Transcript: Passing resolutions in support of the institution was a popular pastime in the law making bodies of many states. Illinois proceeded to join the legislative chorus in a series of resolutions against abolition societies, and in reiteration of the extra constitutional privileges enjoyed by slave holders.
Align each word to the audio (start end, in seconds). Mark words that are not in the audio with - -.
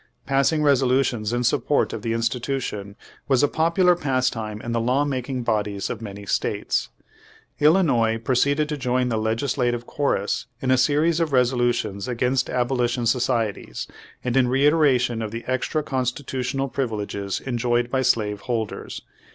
Passing 0.25 0.63
resolutions 0.63 1.31
in 1.31 1.43
support 1.43 1.93
of 1.93 2.01
the 2.01 2.13
institution 2.13 2.95
was 3.27 3.43
a 3.43 3.47
popular 3.47 3.95
pastime 3.95 4.59
in 4.59 4.71
the 4.71 4.81
law 4.81 5.05
making 5.05 5.43
bodies 5.43 5.91
of 5.91 6.01
many 6.01 6.25
states. 6.25 6.89
Illinois 7.59 8.17
proceeded 8.17 8.67
to 8.69 8.77
join 8.77 9.09
the 9.09 9.19
legislative 9.19 9.85
chorus 9.85 10.47
in 10.59 10.71
a 10.71 10.75
series 10.79 11.19
of 11.19 11.33
resolutions 11.33 12.07
against 12.07 12.49
abolition 12.49 13.05
societies, 13.05 13.87
and 14.23 14.35
in 14.35 14.47
reiteration 14.47 15.21
of 15.21 15.29
the 15.29 15.43
extra 15.45 15.83
constitutional 15.83 16.67
privileges 16.67 17.39
enjoyed 17.39 17.91
by 17.91 18.01
slave 18.01 18.39
holders. 18.41 19.03